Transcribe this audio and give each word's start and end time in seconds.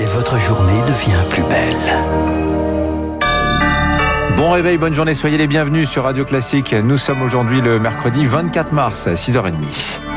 et 0.00 0.06
votre 0.06 0.38
journée 0.38 0.80
devient 0.86 1.22
plus 1.28 1.42
belle. 1.42 1.76
Bon 4.36 4.50
réveil, 4.50 4.78
bonne 4.78 4.94
journée, 4.94 5.12
soyez 5.12 5.36
les 5.36 5.46
bienvenus 5.46 5.90
sur 5.90 6.04
Radio 6.04 6.24
Classique. 6.24 6.72
Nous 6.72 6.96
sommes 6.96 7.20
aujourd'hui 7.20 7.60
le 7.60 7.78
mercredi 7.78 8.24
24 8.24 8.72
mars 8.72 9.06
à 9.06 9.14
6h30. 9.14 10.09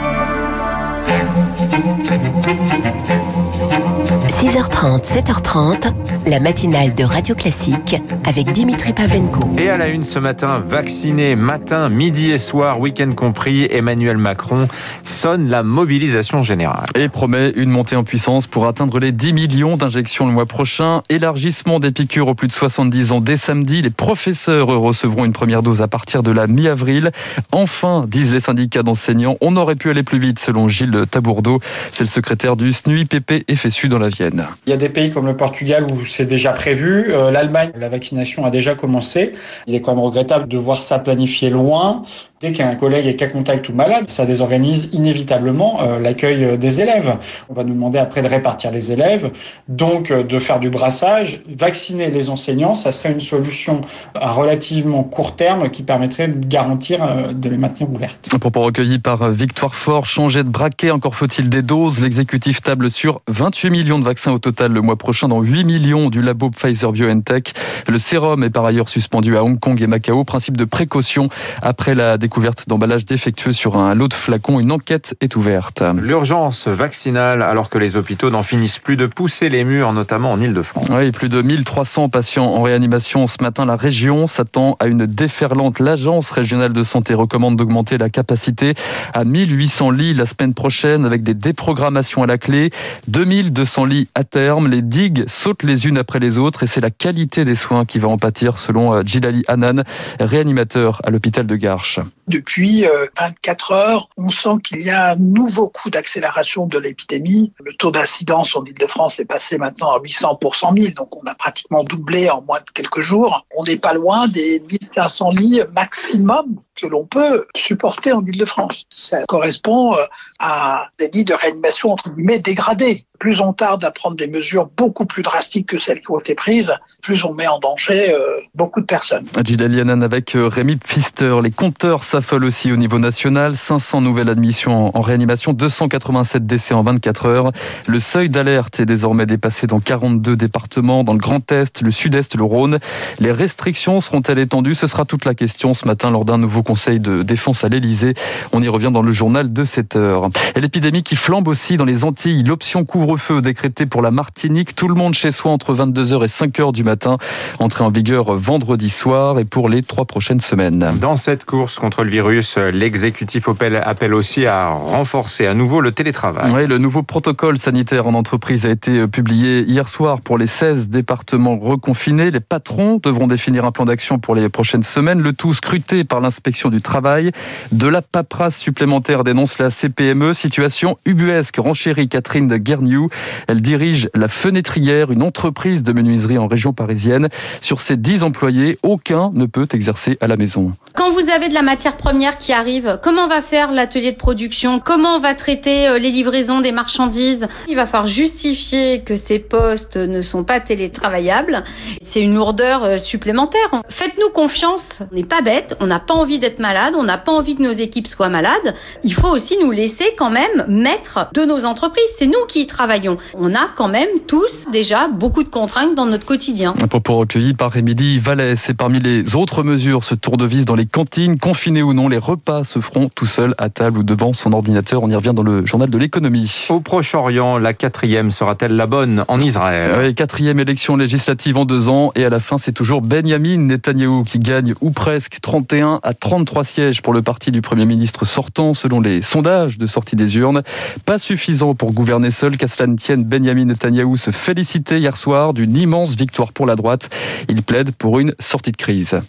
6h30, 4.54 5.04
7h30, 5.04 5.94
la 6.28 6.40
matinale 6.40 6.94
de 6.94 7.04
Radio 7.04 7.34
Classique 7.34 7.96
avec 8.24 8.52
Dimitri 8.52 8.94
Pavlenko. 8.94 9.50
Et 9.58 9.68
à 9.68 9.78
la 9.78 9.88
une 9.88 10.04
ce 10.04 10.20
matin, 10.20 10.60
vacciné 10.60 11.36
matin, 11.36 11.90
midi 11.90 12.30
et 12.30 12.38
soir, 12.38 12.80
week-end 12.80 13.14
compris, 13.14 13.68
Emmanuel 13.72 14.18
Macron 14.18 14.68
sonne 15.04 15.50
la 15.50 15.64
mobilisation 15.64 16.44
générale. 16.44 16.86
Et 16.94 17.10
promet 17.10 17.50
une 17.56 17.72
montée 17.72 17.96
en 17.96 18.04
puissance 18.04 18.46
pour 18.46 18.68
atteindre 18.68 19.00
les 19.00 19.12
10 19.12 19.34
millions 19.34 19.76
d'injections 19.76 20.28
le 20.28 20.34
mois 20.34 20.46
prochain. 20.46 21.02
Élargissement 21.10 21.80
des 21.80 21.92
piqûres 21.92 22.28
aux 22.28 22.36
plus 22.36 22.48
de 22.48 22.54
70 22.54 23.12
ans 23.12 23.22
dès 23.22 23.38
samedi. 23.38 23.82
Les 23.82 23.90
professeurs 23.90 24.68
recevront 24.68 25.26
une 25.26 25.34
première 25.34 25.64
dose 25.64 25.82
à 25.82 25.88
partir 25.88 26.22
de 26.22 26.30
la 26.30 26.46
mi-avril. 26.46 27.10
Enfin, 27.52 28.06
disent 28.08 28.32
les 28.32 28.40
syndicats 28.40 28.84
d'enseignants, 28.84 29.36
on 29.42 29.58
aurait 29.58 29.78
pu 29.78 29.90
aller 29.90 30.04
plus 30.04 30.20
vite 30.20 30.38
selon 30.38 30.70
Gilles 30.70 31.06
Tabourdeau. 31.10 31.60
C'est 31.92 32.04
le 32.04 32.10
secrétaire 32.10 32.56
du 32.56 32.72
SNUI 32.72 33.06
PP 33.06 33.52
FSU 33.52 33.90
dans 33.90 33.98
la 33.98 34.10
Vienne. 34.10 34.43
Il 34.66 34.70
y 34.70 34.74
a 34.74 34.78
des 34.78 34.90
pays 34.90 35.10
comme 35.10 35.26
le 35.26 35.38
Portugal 35.38 35.86
où 35.92 36.06
c'est 36.06 36.26
déjà 36.26 36.52
prévu. 36.52 37.12
Euh, 37.12 37.32
L'Allemagne, 37.32 37.72
la 37.78 37.90
vaccination 37.90 38.46
a 38.46 38.50
déjà 38.50 38.76
commencé. 38.76 39.34
Il 39.68 39.76
est 39.76 39.82
quand 39.82 39.96
même 39.96 40.04
regrettable 40.04 40.48
de 40.48 40.58
voir 40.58 40.78
ça 40.78 41.00
planifié 41.00 41.50
loin. 41.50 42.04
Dès 42.42 42.52
qu'un 42.52 42.76
collègue 42.76 43.06
est 43.06 43.16
cas 43.16 43.28
contact 43.28 43.70
ou 43.70 43.74
malade, 43.74 44.10
ça 44.10 44.26
désorganise 44.26 44.90
inévitablement 44.92 45.82
euh, 45.82 46.00
l'accueil 46.00 46.58
des 46.58 46.82
élèves. 46.82 47.18
On 47.48 47.54
va 47.54 47.64
nous 47.64 47.74
demander 47.74 48.00
après 48.00 48.22
de 48.22 48.28
répartir 48.28 48.72
les 48.72 48.92
élèves, 48.92 49.32
donc 49.70 50.12
euh, 50.12 50.24
de 50.24 50.40
faire 50.40 50.60
du 50.60 50.70
brassage. 50.70 51.42
Vacciner 51.48 52.12
les 52.12 52.30
enseignants, 52.30 52.76
ça 52.76 52.92
serait 52.92 53.14
une 53.14 53.22
solution 53.22 53.80
à 54.14 54.32
relativement 54.32 55.04
court 55.04 55.38
terme 55.38 55.70
qui 55.70 55.84
permettrait 55.84 56.28
de 56.28 56.46
garantir 56.46 57.34
de 57.34 57.50
les 57.50 57.58
maintenir 57.58 57.90
ouvertes. 57.90 58.30
Propos 58.40 58.62
recueilli 58.62 59.00
par 59.00 59.30
Victoire 59.30 59.76
Fort, 59.76 60.06
changer 60.06 60.44
de 60.44 60.50
braquet, 60.50 60.92
encore 60.92 61.16
faut-il 61.16 61.50
des 61.50 61.62
doses. 61.62 62.02
L'exécutif 62.02 62.62
table 62.62 62.90
sur 62.90 63.22
28 63.28 63.70
millions 63.70 64.00
de 64.00 64.04
vaccins 64.04 64.33
au 64.34 64.40
total 64.40 64.72
le 64.72 64.82
mois 64.82 64.96
prochain 64.96 65.28
dans 65.28 65.42
8 65.42 65.64
millions 65.64 66.10
du 66.10 66.22
labo 66.22 66.50
Pfizer 66.50 66.92
BioNTech. 66.92 67.54
Le 67.88 68.00
sérum 68.00 68.44
est 68.44 68.50
par 68.50 68.66
ailleurs 68.66 68.90
suspendu 68.90 69.38
à 69.38 69.44
Hong 69.44 69.60
Kong 69.60 69.82
et 69.82 69.88
Macao. 69.88 70.24
Principe 70.24 70.58
de 70.58 70.66
précaution 70.66 71.30
après 71.62 71.96
la 71.96 72.18
découverte 72.18 72.68
d'emballages 72.68 73.06
défectueux 73.06 73.54
sur 73.54 73.78
un 73.78 73.94
lot 73.96 74.08
de 74.08 74.14
flacons. 74.14 74.60
Une 74.60 74.72
enquête 74.72 75.16
est 75.22 75.36
ouverte. 75.36 75.84
L'urgence 76.02 76.68
vaccinale 76.68 77.42
alors 77.42 77.70
que 77.70 77.78
les 77.78 77.96
hôpitaux 77.96 78.30
n'en 78.30 78.44
finissent 78.44 78.80
plus 78.80 78.98
de 78.98 79.06
pousser 79.06 79.50
les 79.50 79.64
murs, 79.64 79.94
notamment 79.94 80.32
en 80.32 80.42
Ile-de-France. 80.42 80.88
Oui, 80.90 81.12
plus 81.12 81.30
de 81.30 81.42
1300 81.42 82.10
patients 82.10 82.46
en 82.46 82.62
réanimation 82.62 83.28
ce 83.28 83.38
matin. 83.42 83.66
La 83.66 83.76
région 83.76 84.28
s'attend 84.28 84.76
à 84.80 84.88
une 84.88 85.06
déferlante. 85.06 85.80
L'agence 85.80 86.30
régionale 86.30 86.74
de 86.74 86.84
santé 86.84 87.14
recommande 87.14 87.56
d'augmenter 87.56 87.98
la 87.98 88.10
capacité 88.10 88.74
à 89.14 89.24
1800 89.24 89.92
lits 89.92 90.14
la 90.14 90.26
semaine 90.26 90.54
prochaine 90.54 91.06
avec 91.06 91.24
des 91.24 91.34
déprogrammations 91.34 92.24
à 92.24 92.28
la 92.28 92.38
clé. 92.38 92.72
2200 93.08 93.86
lits 93.86 94.10
à 94.16 94.23
terme. 94.24 94.70
Les 94.70 94.82
digues 94.82 95.28
sautent 95.28 95.64
les 95.64 95.88
unes 95.88 95.98
après 95.98 96.20
les 96.20 96.38
autres 96.38 96.64
et 96.64 96.68
c'est 96.68 96.82
la 96.82 96.92
qualité 96.92 97.46
des 97.46 97.56
soins 97.56 97.86
qui 97.86 98.00
va 98.00 98.08
en 98.08 98.18
pâtir 98.18 98.58
selon 98.58 98.94
euh, 98.94 99.02
Djilali 99.04 99.44
Hanan, 99.48 99.84
réanimateur 100.20 101.02
à 101.04 101.10
l'hôpital 101.10 101.48
de 101.48 101.56
Garches. 101.56 102.00
Depuis 102.28 102.86
24 103.20 103.72
euh, 103.72 103.76
heures, 103.76 104.10
on 104.18 104.30
sent 104.30 104.56
qu'il 104.64 104.82
y 104.82 104.90
a 104.90 105.12
un 105.12 105.16
nouveau 105.18 105.68
coup 105.68 105.90
d'accélération 105.90 106.68
de 106.68 106.78
l'épidémie. 106.78 107.52
Le 107.60 107.74
taux 107.74 107.92
d'incidence 107.92 108.56
en 108.56 108.64
Ile-de-France 108.64 109.20
est 109.20 109.26
passé 109.26 109.58
maintenant 109.58 109.92
à 109.92 110.00
800 110.02 110.36
pour 110.36 110.56
100 110.56 110.74
000, 110.78 110.94
donc 110.96 111.16
on 111.16 111.28
a 111.28 111.36
pratiquement 111.36 111.84
doublé 111.84 112.30
en 112.30 112.42
moins 112.42 112.60
de 112.60 112.70
quelques 112.74 113.02
jours. 113.02 113.46
On 113.56 113.64
n'est 113.64 113.78
pas 113.78 113.94
loin 113.94 114.28
des 114.28 114.60
1500 114.60 115.32
lits 115.32 115.62
maximum 115.76 116.56
que 116.76 116.88
l'on 116.88 117.06
peut 117.06 117.46
supporter 117.56 118.14
en 118.14 118.26
Ile-de-France. 118.26 118.86
Ça 118.90 119.24
correspond 119.28 119.94
euh, 119.94 120.06
à 120.40 120.88
des 121.00 121.10
lits 121.10 121.26
de 121.26 121.34
réanimation 121.34 121.92
entre 121.92 122.10
guillemets 122.10 122.40
dégradés. 122.40 123.04
Plus 123.20 123.40
on 123.42 123.54
tarde 123.54 123.84
à 123.84 123.92
prendre 123.92 124.13
des 124.14 124.28
mesures 124.28 124.70
beaucoup 124.78 125.06
plus 125.06 125.24
drastiques 125.24 125.70
que 125.70 125.78
celles 125.78 126.02
qui 126.02 126.12
ont 126.12 126.20
été 126.20 126.36
prises, 126.36 126.74
plus 127.02 127.24
on 127.26 127.34
met 127.34 127.48
en 127.48 127.60
danger 127.60 128.14
euh, 128.14 128.40
beaucoup 128.56 128.82
de 128.82 128.86
personnes. 128.86 129.26
Gilles 129.44 129.64
avec 130.04 130.36
Rémi 130.36 130.78
Pfister. 130.78 131.36
Les 131.44 131.52
compteurs 131.52 132.04
s'affole 132.04 132.46
aussi 132.46 132.72
au 132.72 132.76
niveau 132.76 133.00
national. 133.00 133.56
500 133.56 134.02
nouvelles 134.02 134.30
admissions 134.30 134.96
en 134.96 135.02
réanimation, 135.02 135.54
287 135.54 136.46
décès 136.46 136.74
en 136.74 136.84
24 136.84 137.26
heures. 137.28 137.52
Le 137.88 138.00
seuil 138.00 138.30
d'alerte 138.30 138.80
est 138.80 138.86
désormais 138.86 139.26
dépassé 139.26 139.68
dans 139.68 139.80
42 139.80 140.36
départements, 140.36 141.04
dans 141.04 141.14
le 141.14 141.20
Grand 141.20 141.52
Est, 141.52 141.82
le 141.82 141.92
Sud-Est, 141.92 142.36
le 142.36 142.44
Rhône. 142.44 142.80
Les 143.20 143.32
restrictions 143.32 144.00
seront-elles 144.02 144.40
étendues? 144.40 144.76
Ce 144.76 144.88
sera 144.88 145.06
toute 145.06 145.26
la 145.26 145.34
question 145.34 145.74
ce 145.74 145.88
matin 145.88 146.12
lors 146.12 146.26
d'un 146.26 146.38
nouveau 146.38 146.64
conseil 146.64 147.00
de 147.00 147.24
défense 147.24 147.64
à 147.64 147.70
l'Elysée. 147.70 148.14
On 148.52 148.62
y 148.62 148.68
revient 148.68 148.92
dans 148.92 149.02
le 149.02 149.12
journal 149.12 149.52
de 149.52 149.64
7 149.64 149.96
heures. 149.96 150.30
Et 150.56 150.62
l'épidémie 150.62 151.04
qui 151.04 151.16
flambe 151.16 151.48
aussi 151.48 151.78
dans 151.78 151.86
les 151.86 152.06
Antilles. 152.06 152.44
L'option 152.44 152.86
couvre-feu 152.86 153.42
décrétée 153.42 153.86
pour 153.94 154.02
la 154.02 154.10
Martinique. 154.10 154.76
Tout 154.76 154.88
le 154.88 154.96
monde 154.96 155.14
chez 155.14 155.30
soi 155.30 155.52
entre 155.52 155.76
22h 155.76 156.24
et 156.24 156.26
5h 156.26 156.74
du 156.74 156.84
matin. 156.84 157.20
Entrée 157.60 157.84
en 157.84 157.92
vigueur 157.92 158.34
vendredi 158.34 158.90
soir 158.90 159.38
et 159.38 159.46
pour 159.46 159.70
les 159.70 159.84
trois 159.84 160.06
prochaines 160.06 160.40
semaines. 160.40 160.98
Dans 161.00 161.16
cette 161.16 161.46
course 161.46 161.78
contre 161.78 162.04
le 162.04 162.10
virus, 162.10 162.58
l'exécutif 162.58 163.48
appelle 163.48 164.16
aussi 164.16 164.48
à 164.48 164.70
renforcer 164.70 165.46
à 165.46 165.54
nouveau 165.54 165.80
le 165.80 165.92
télétravail. 165.92 166.52
Oui, 166.56 166.66
le 166.66 166.80
nouveau 166.80 167.04
protocole 167.04 167.60
sanitaire 167.60 168.08
en 168.08 168.16
entreprise 168.16 168.66
a 168.66 168.72
été 168.72 169.06
publié 169.06 169.62
hier 169.62 169.88
soir 169.88 170.22
pour 170.22 170.40
les 170.40 170.48
16 170.48 170.88
départements 170.88 171.60
reconfinés. 171.60 172.32
Les 172.32 172.40
patrons 172.40 173.00
devront 173.04 173.28
définir 173.28 173.64
un 173.64 173.72
plan 173.72 173.86
d'action 173.86 174.18
pour 174.18 174.34
les 174.34 174.50
prochaines 174.50 174.82
semaines, 174.82 175.22
le 175.22 175.34
tout 175.34 175.54
scruté 175.54 176.04
par 176.04 176.20
l'inspection 176.20 176.70
du 176.70 176.82
travail. 176.82 177.32
De 177.72 177.86
la 177.86 178.02
paperasse 178.02 178.58
supplémentaire 178.58 179.24
dénonce 179.24 179.60
la 179.60 179.70
CPME, 179.70 180.34
situation 180.34 180.98
ubuesque, 181.06 181.58
renchérit 181.58 182.10
Catherine 182.10 182.48
de 182.48 182.58
Guerniou. 182.58 183.10
Elle 183.48 183.62
dirige 183.62 183.83
la 184.14 184.28
Fenêtrière, 184.30 185.12
une 185.12 185.24
entreprise 185.24 185.84
de 185.84 185.92
menuiserie 185.92 186.38
en 186.38 186.48
région 186.48 186.72
parisienne. 186.72 187.28
Sur 187.60 187.82
ses 187.82 187.98
10 187.98 188.24
employés, 188.24 188.78
aucun 188.82 189.32
ne 189.34 189.46
peut 189.46 189.68
exercer 189.74 190.18
à 190.22 190.28
la 190.28 190.38
maison. 190.38 190.72
Quand 190.96 191.12
vous 191.12 191.30
avez 191.30 191.50
de 191.50 191.54
la 191.54 191.64
matière 191.64 191.98
première 191.98 192.38
qui 192.38 192.54
arrive, 192.54 193.00
comment 193.04 193.28
va 193.28 193.42
faire 193.42 193.72
l'atelier 193.72 194.12
de 194.14 194.18
production? 194.18 194.80
Comment 194.80 195.16
on 195.16 195.20
va 195.20 195.36
traiter 195.36 195.88
euh, 195.88 196.00
les 196.00 196.12
livraisons 196.12 196.62
des 196.62 196.72
marchandises? 196.72 197.48
Il 197.68 197.76
va 197.76 197.86
falloir 197.86 198.08
justifier 198.08 199.02
que 199.04 199.16
ces 199.16 199.40
postes 199.40 199.98
ne 199.98 200.22
sont 200.22 200.44
pas 200.44 200.60
télétravaillables. 200.60 201.64
C'est 202.02 202.22
une 202.22 202.36
lourdeur 202.36 202.84
euh, 202.84 202.98
supplémentaire. 202.98 203.82
Faites-nous 203.90 204.30
confiance. 204.30 205.00
On 205.12 205.16
n'est 205.16 205.24
pas 205.24 205.42
bête. 205.42 205.76
On 205.82 205.88
n'a 205.88 206.00
pas 206.00 206.14
envie 206.14 206.40
d'être 206.40 206.60
malade. 206.60 206.94
On 206.96 207.04
n'a 207.04 207.18
pas 207.18 207.34
envie 207.34 207.58
que 207.58 207.64
nos 207.64 207.72
équipes 207.72 208.08
soient 208.08 208.30
malades. 208.30 208.76
Il 209.04 209.14
faut 209.14 209.30
aussi 209.30 209.58
nous 209.58 209.72
laisser 209.72 210.14
quand 210.18 210.30
même 210.30 210.66
maître 210.70 211.28
de 211.34 211.44
nos 211.44 211.66
entreprises. 211.66 212.04
C'est 212.18 212.28
nous 212.28 212.46
qui 212.48 212.62
y 212.62 212.68
travaillons. 212.68 213.18
On 213.36 213.54
a 213.54 213.73
quand 213.76 213.88
même 213.88 214.08
tous 214.28 214.66
déjà 214.72 215.08
beaucoup 215.08 215.44
de 215.44 215.50
contraintes 215.50 215.96
dans 215.96 216.06
notre 216.06 216.26
quotidien. 216.26 216.74
Un 216.82 216.88
propos 216.88 217.18
recueilli 217.18 217.54
par 217.54 217.76
Émilie 217.76 218.20
Vallès. 218.20 218.70
Et 218.70 218.74
parmi 218.74 219.00
les 219.00 219.36
autres 219.36 219.64
mesures, 219.64 220.04
ce 220.04 220.16
tour 220.16 220.38
de 220.38 220.46
vis 220.46 220.66
dans 220.66 220.76
les 220.76 220.86
cantines, 220.86 221.38
confinées 221.38 221.84
ou 221.84 221.94
non, 221.94 222.08
les 222.08 222.18
repas 222.18 222.64
se 222.64 222.80
feront 222.80 223.10
tout 223.14 223.26
seuls 223.26 223.56
à 223.58 223.70
table 223.70 224.00
ou 224.00 224.04
devant 224.04 224.34
son 224.34 224.54
ordinateur. 224.54 225.04
On 225.04 225.10
y 225.10 225.16
revient 225.16 225.34
dans 225.34 225.44
le 225.44 225.66
journal 225.66 225.90
de 225.90 225.98
l'économie. 225.98 226.66
Au 226.70 226.80
Proche-Orient, 226.80 227.58
la 227.58 227.74
quatrième 227.74 228.32
sera-t-elle 228.32 228.76
la 228.76 228.88
bonne 228.88 229.26
en 229.28 229.40
Israël? 229.40 229.96
Oui, 230.00 230.16
Quatrième 230.16 230.60
élection 230.60 230.96
législative 230.96 231.58
en 231.58 231.66
deux 231.66 231.90
ans 231.90 232.12
et 232.16 232.26
à 232.26 232.30
la 232.30 232.40
fin, 232.40 232.58
c'est 232.58 232.72
toujours 232.72 233.02
Benjamin 233.02 233.58
Netanyahou 233.58 234.24
qui 234.24 234.40
gagne 234.40 234.74
ou 234.82 234.92
presque 234.92 235.38
31 235.42 236.00
à 236.04 236.14
33 236.14 236.64
sièges 236.64 237.02
pour 237.02 237.14
le 237.14 237.22
parti 237.22 237.52
du 237.52 237.62
Premier 237.62 237.86
ministre 237.86 238.26
sortant 238.26 238.74
selon 238.74 239.00
les 239.00 239.22
sondages 239.22 239.78
de 239.78 239.88
sortie 239.88 240.16
des 240.16 240.38
urnes. 240.38 240.62
Pas 241.06 241.20
suffisant 241.20 241.76
pour 241.76 241.94
gouverner 241.94 242.32
seul, 242.32 242.58
qu'à 242.58 242.68
cela 242.68 242.88
ne 242.88 242.96
tienne, 242.96 243.24
Benjamin 243.24 243.63
Netanyahou 243.66 244.18
se 244.18 244.32
félicitait 244.32 245.00
hier 245.00 245.18
soir 245.18 245.54
d'une 245.54 245.76
immense 245.78 246.16
victoire 246.16 246.54
pour 246.54 246.66
la 246.66 246.76
droite. 246.76 247.10
Il 247.50 247.64
plaide 247.64 247.92
pour 247.96 248.20
une 248.20 248.36
sortie 248.40 248.72
de 248.72 248.78
crise. 248.78 249.20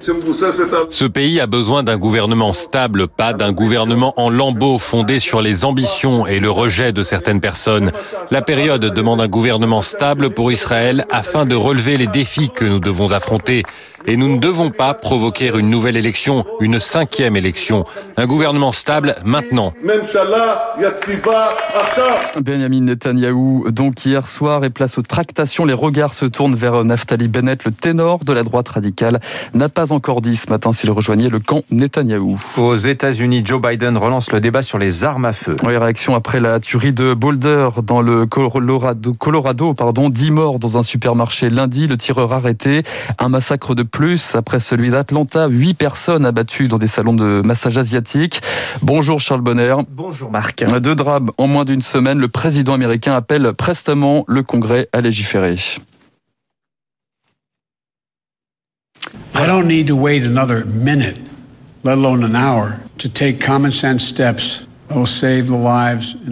Ce 0.00 1.04
pays 1.04 1.40
a 1.40 1.46
besoin 1.46 1.82
d'un 1.82 1.96
gouvernement 1.96 2.52
stable, 2.52 3.08
pas 3.08 3.32
d'un 3.32 3.52
gouvernement 3.52 4.14
en 4.16 4.30
lambeaux 4.30 4.78
fondé 4.78 5.18
sur 5.18 5.42
les 5.42 5.64
ambitions 5.64 6.26
et 6.26 6.38
le 6.38 6.50
rejet 6.50 6.92
de 6.92 7.02
certaines 7.02 7.40
personnes. 7.40 7.92
La 8.30 8.42
période 8.42 8.84
demande 8.84 9.20
un 9.20 9.28
gouvernement 9.28 9.82
stable 9.82 10.30
pour 10.30 10.52
Israël 10.52 11.06
afin 11.10 11.46
de 11.46 11.54
relever 11.54 11.96
les 11.96 12.06
défis 12.06 12.50
que 12.50 12.64
nous 12.64 12.80
devons 12.80 13.12
affronter. 13.12 13.62
Et 14.06 14.16
nous 14.16 14.34
ne 14.34 14.38
devons 14.40 14.70
pas 14.70 14.94
provoquer 14.94 15.50
une 15.54 15.68
nouvelle 15.68 15.96
élection, 15.96 16.46
une 16.60 16.80
cinquième 16.80 17.36
élection. 17.36 17.84
Un 18.16 18.26
gouvernement 18.26 18.72
stable 18.72 19.16
maintenant. 19.24 19.74
Benjamin 22.40 22.80
Netanyahou, 22.80 23.70
donc 23.70 24.04
hier 24.06 24.26
soir, 24.26 24.64
et 24.64 24.70
place 24.70 24.98
aux 24.98 25.02
tractations. 25.02 25.64
Les 25.64 25.74
regards 25.74 26.14
se 26.14 26.24
tournent 26.24 26.54
vers 26.54 26.84
Naftali 26.84 27.28
Bennett, 27.28 27.64
le 27.64 27.72
ténor 27.72 28.20
de 28.24 28.32
la 28.32 28.44
droite 28.44 28.68
radicale, 28.68 29.20
n'a 29.52 29.68
pas 29.68 29.87
pas 29.88 29.94
encore 29.94 30.20
dit 30.20 30.36
ce 30.36 30.50
matin 30.50 30.72
s'il 30.72 30.90
rejoignait 30.90 31.28
le 31.28 31.40
camp 31.40 31.62
Netanyahou. 31.70 32.38
Aux 32.56 32.76
États-Unis, 32.76 33.42
Joe 33.44 33.60
Biden 33.60 33.96
relance 33.96 34.30
le 34.32 34.40
débat 34.40 34.62
sur 34.62 34.78
les 34.78 35.04
armes 35.04 35.24
à 35.24 35.32
feu. 35.32 35.56
Oui, 35.64 35.76
réaction 35.76 36.14
après 36.14 36.40
la 36.40 36.60
tuerie 36.60 36.92
de 36.92 37.14
Boulder 37.14 37.68
dans 37.84 38.02
le 38.02 38.26
Colorado, 38.26 39.12
Colorado 39.14 39.74
pardon, 39.74 40.10
10 40.10 40.30
morts 40.30 40.58
dans 40.58 40.78
un 40.78 40.82
supermarché 40.82 41.48
lundi, 41.48 41.86
le 41.86 41.96
tireur 41.96 42.32
arrêté, 42.32 42.82
un 43.18 43.28
massacre 43.28 43.74
de 43.74 43.82
plus 43.82 44.34
après 44.34 44.60
celui 44.60 44.90
d'Atlanta, 44.90 45.48
8 45.48 45.74
personnes 45.74 46.26
abattues 46.26 46.68
dans 46.68 46.78
des 46.78 46.86
salons 46.86 47.14
de 47.14 47.40
massage 47.42 47.78
asiatique. 47.78 48.42
Bonjour 48.82 49.20
Charles 49.20 49.40
Bonner. 49.40 49.74
Bonjour 49.90 50.30
Marc. 50.30 50.64
Deux 50.80 50.94
drames 50.94 51.30
en 51.38 51.46
moins 51.46 51.64
d'une 51.64 51.82
semaine, 51.82 52.18
le 52.18 52.28
président 52.28 52.74
américain 52.74 53.14
appelle 53.14 53.52
prestement 53.56 54.24
le 54.28 54.42
Congrès 54.42 54.88
à 54.92 55.00
légiférer. 55.00 55.56
I 59.38 59.46
don't 59.46 59.68
need 59.68 59.86
to 59.86 59.94
wait 59.94 60.24
another 60.24 60.64
minute, 60.64 61.16
let 61.84 61.96
alone 61.96 62.24
an 62.24 62.34
hour, 62.34 62.80
to 62.98 63.08
take 63.08 63.40
common 63.40 63.70
sense 63.70 64.02
steps 64.02 64.66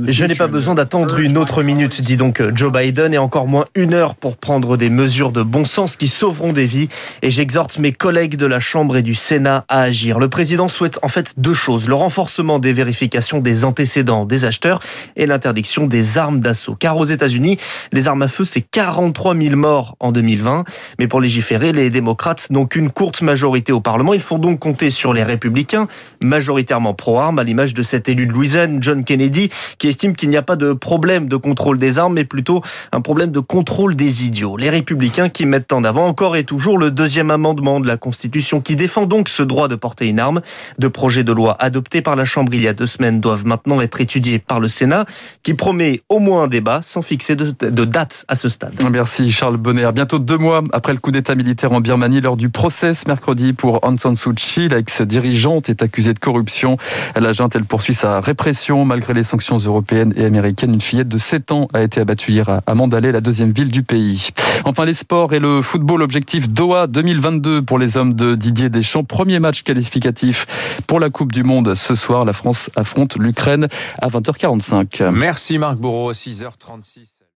je 0.08 0.24
n'ai 0.24 0.34
pas 0.34 0.46
besoin 0.46 0.74
d'attendre 0.74 1.18
une 1.18 1.36
autre 1.36 1.62
minute, 1.62 2.00
dit 2.00 2.16
donc 2.16 2.42
Joe 2.54 2.72
Biden, 2.72 3.12
et 3.12 3.18
encore 3.18 3.46
moins 3.46 3.66
une 3.74 3.92
heure 3.92 4.14
pour 4.14 4.36
prendre 4.36 4.76
des 4.76 4.88
mesures 4.88 5.30
de 5.30 5.42
bon 5.42 5.64
sens 5.64 5.96
qui 5.96 6.08
sauveront 6.08 6.52
des 6.52 6.66
vies. 6.66 6.88
Et 7.22 7.30
j'exhorte 7.30 7.78
mes 7.78 7.92
collègues 7.92 8.36
de 8.36 8.46
la 8.46 8.58
Chambre 8.58 8.96
et 8.96 9.02
du 9.02 9.14
Sénat 9.14 9.64
à 9.68 9.82
agir. 9.82 10.18
Le 10.18 10.28
président 10.28 10.68
souhaite 10.68 10.98
en 11.02 11.08
fait 11.08 11.34
deux 11.36 11.54
choses. 11.54 11.86
Le 11.86 11.94
renforcement 11.94 12.58
des 12.58 12.72
vérifications 12.72 13.40
des 13.40 13.64
antécédents 13.64 14.24
des 14.24 14.44
acheteurs 14.44 14.80
et 15.16 15.26
l'interdiction 15.26 15.86
des 15.86 16.18
armes 16.18 16.40
d'assaut. 16.40 16.76
Car 16.76 16.96
aux 16.96 17.04
États-Unis, 17.04 17.58
les 17.92 18.08
armes 18.08 18.22
à 18.22 18.28
feu, 18.28 18.44
c'est 18.44 18.62
43 18.62 19.36
000 19.36 19.56
morts 19.56 19.96
en 20.00 20.12
2020. 20.12 20.64
Mais 20.98 21.08
pour 21.08 21.20
légiférer, 21.20 21.72
les 21.72 21.90
démocrates 21.90 22.48
n'ont 22.50 22.66
qu'une 22.66 22.90
courte 22.90 23.22
majorité 23.22 23.72
au 23.72 23.80
Parlement. 23.80 24.14
Ils 24.14 24.20
font 24.20 24.38
donc 24.38 24.60
compter 24.60 24.90
sur 24.90 25.12
les 25.12 25.22
républicains, 25.22 25.88
majoritairement 26.22 26.94
pro-armes, 26.94 27.38
à 27.38 27.44
l'image 27.44 27.74
de 27.74 27.82
cet 27.82 28.08
élu 28.08 28.26
de 28.26 28.32
Louis 28.32 28.45
John 28.48 29.04
Kennedy, 29.04 29.50
qui 29.78 29.88
estime 29.88 30.14
qu'il 30.14 30.30
n'y 30.30 30.36
a 30.36 30.42
pas 30.42 30.56
de 30.56 30.72
problème 30.72 31.28
de 31.28 31.36
contrôle 31.36 31.78
des 31.78 31.98
armes, 31.98 32.14
mais 32.14 32.24
plutôt 32.24 32.62
un 32.92 33.00
problème 33.00 33.30
de 33.30 33.40
contrôle 33.40 33.96
des 33.96 34.24
idiots. 34.24 34.56
Les 34.56 34.70
républicains 34.70 35.28
qui 35.28 35.46
mettent 35.46 35.72
en 35.72 35.84
avant 35.84 36.06
encore 36.06 36.36
et 36.36 36.44
toujours 36.44 36.78
le 36.78 36.90
deuxième 36.90 37.30
amendement 37.30 37.80
de 37.80 37.86
la 37.86 37.96
Constitution 37.96 38.60
qui 38.60 38.76
défend 38.76 39.06
donc 39.06 39.28
ce 39.28 39.42
droit 39.42 39.68
de 39.68 39.74
porter 39.74 40.06
une 40.06 40.18
arme. 40.18 40.40
Deux 40.78 40.90
projets 40.90 41.24
de 41.24 41.32
loi 41.32 41.56
adoptés 41.60 42.02
par 42.02 42.16
la 42.16 42.24
Chambre 42.24 42.54
il 42.54 42.62
y 42.62 42.68
a 42.68 42.74
deux 42.74 42.86
semaines 42.86 43.20
doivent 43.20 43.46
maintenant 43.46 43.80
être 43.80 44.00
étudiés 44.00 44.38
par 44.38 44.60
le 44.60 44.68
Sénat, 44.68 45.06
qui 45.42 45.54
promet 45.54 46.02
au 46.08 46.18
moins 46.18 46.44
un 46.44 46.48
débat 46.48 46.80
sans 46.82 47.02
fixer 47.02 47.36
de, 47.36 47.84
date 47.84 48.24
à 48.28 48.34
ce 48.34 48.48
stade. 48.48 48.74
Merci 48.90 49.30
Charles 49.30 49.56
Bonner. 49.56 49.90
Bientôt 49.94 50.18
deux 50.18 50.38
mois 50.38 50.62
après 50.72 50.92
le 50.92 50.98
coup 50.98 51.10
d'État 51.10 51.34
militaire 51.34 51.72
en 51.72 51.80
Birmanie, 51.80 52.20
lors 52.20 52.36
du 52.36 52.48
procès 52.48 52.92
mercredi 53.06 53.52
pour 53.52 53.84
Aung 53.84 53.98
San 53.98 54.16
Suu 54.16 54.34
Kyi, 54.34 54.68
l'ex-dirigeante 54.68 55.68
est 55.68 55.82
accusée 55.82 56.14
de 56.14 56.18
corruption. 56.18 56.76
La 57.14 57.32
junte, 57.32 57.56
elle 57.56 57.64
poursuit 57.64 57.94
sa 57.94 58.20
répression 58.36 58.84
Malgré 58.84 59.14
les 59.14 59.24
sanctions 59.24 59.56
européennes 59.56 60.12
et 60.14 60.26
américaines, 60.26 60.74
une 60.74 60.82
fillette 60.82 61.08
de 61.08 61.16
7 61.16 61.52
ans 61.52 61.68
a 61.72 61.80
été 61.80 62.02
abattue 62.02 62.32
hier 62.32 62.60
à 62.66 62.74
Mandalay, 62.74 63.10
la 63.10 63.22
deuxième 63.22 63.50
ville 63.50 63.70
du 63.70 63.82
pays. 63.82 64.28
Enfin, 64.66 64.84
les 64.84 64.92
sports 64.92 65.32
et 65.32 65.38
le 65.38 65.62
football. 65.62 66.02
Objectif 66.02 66.50
Doha 66.50 66.86
2022 66.86 67.62
pour 67.62 67.78
les 67.78 67.96
hommes 67.96 68.12
de 68.12 68.34
Didier 68.34 68.68
Deschamps. 68.68 69.04
Premier 69.04 69.38
match 69.38 69.62
qualificatif 69.62 70.46
pour 70.86 71.00
la 71.00 71.08
Coupe 71.08 71.32
du 71.32 71.44
Monde. 71.44 71.74
Ce 71.74 71.94
soir, 71.94 72.26
la 72.26 72.34
France 72.34 72.68
affronte 72.76 73.16
l'Ukraine 73.16 73.68
à 74.02 74.08
20h45. 74.08 75.10
Merci 75.12 75.56
Marc 75.56 75.78
Bourreau, 75.78 76.12
6h36. 76.12 77.15